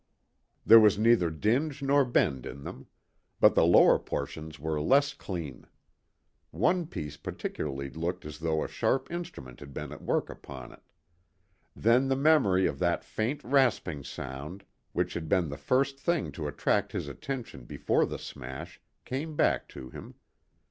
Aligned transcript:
There 0.65 0.79
was 0.79 0.97
neither 0.97 1.29
dinge 1.29 1.83
nor 1.83 2.03
bend 2.03 2.47
in 2.47 2.63
them. 2.63 2.87
But 3.39 3.53
the 3.53 3.67
lower 3.67 3.99
portions 3.99 4.59
were 4.59 4.81
less 4.81 5.13
clean. 5.13 5.67
One 6.49 6.87
piece 6.87 7.17
particularly 7.17 7.91
looked 7.91 8.25
as 8.25 8.39
though 8.39 8.63
a 8.63 8.67
sharp 8.67 9.11
instrument 9.11 9.59
had 9.59 9.75
been 9.75 9.91
at 9.91 10.01
work 10.01 10.27
upon 10.31 10.71
it. 10.71 10.81
Then 11.75 12.07
the 12.07 12.15
memory 12.15 12.65
of 12.65 12.79
that 12.79 13.03
faint 13.03 13.43
rasping 13.43 14.03
sound, 14.03 14.63
which 14.91 15.13
had 15.13 15.29
been 15.29 15.49
the 15.49 15.55
first 15.59 15.99
thing 15.99 16.31
to 16.31 16.47
attract 16.47 16.93
his 16.93 17.07
attention 17.07 17.65
before 17.65 18.07
the 18.07 18.17
smash, 18.17 18.81
came 19.05 19.35
back 19.35 19.67
to 19.67 19.91
him. 19.91 20.15